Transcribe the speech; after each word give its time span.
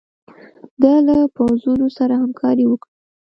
ده 0.81 0.93
له 1.07 1.15
پوځونو 1.35 1.87
سره 1.97 2.13
همکاري 2.23 2.65
وکړي. 2.67 2.91